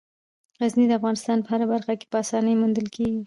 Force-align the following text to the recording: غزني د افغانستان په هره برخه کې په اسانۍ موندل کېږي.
غزني 0.61 0.85
د 0.87 0.91
افغانستان 0.99 1.37
په 1.41 1.49
هره 1.53 1.65
برخه 1.73 1.93
کې 1.99 2.07
په 2.11 2.17
اسانۍ 2.23 2.53
موندل 2.61 2.87
کېږي. 2.95 3.19